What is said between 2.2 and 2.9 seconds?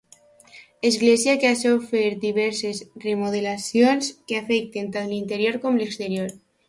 diverses